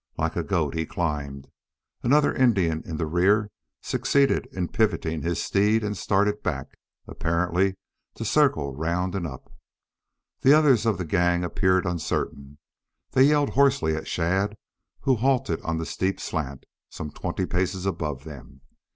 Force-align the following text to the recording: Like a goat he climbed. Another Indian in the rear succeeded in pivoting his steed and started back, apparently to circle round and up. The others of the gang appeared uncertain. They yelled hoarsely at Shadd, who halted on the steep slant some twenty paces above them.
Like 0.17 0.35
a 0.35 0.41
goat 0.41 0.73
he 0.73 0.87
climbed. 0.87 1.47
Another 2.01 2.33
Indian 2.33 2.81
in 2.87 2.97
the 2.97 3.05
rear 3.05 3.51
succeeded 3.83 4.47
in 4.51 4.69
pivoting 4.69 5.21
his 5.21 5.39
steed 5.39 5.83
and 5.83 5.95
started 5.95 6.41
back, 6.41 6.75
apparently 7.07 7.75
to 8.15 8.25
circle 8.25 8.75
round 8.75 9.13
and 9.13 9.27
up. 9.27 9.53
The 10.39 10.53
others 10.57 10.87
of 10.87 10.97
the 10.97 11.05
gang 11.05 11.43
appeared 11.43 11.85
uncertain. 11.85 12.57
They 13.11 13.25
yelled 13.25 13.51
hoarsely 13.51 13.95
at 13.95 14.07
Shadd, 14.07 14.57
who 15.01 15.17
halted 15.17 15.61
on 15.61 15.77
the 15.77 15.85
steep 15.85 16.19
slant 16.19 16.65
some 16.89 17.11
twenty 17.11 17.45
paces 17.45 17.85
above 17.85 18.23
them. 18.23 18.61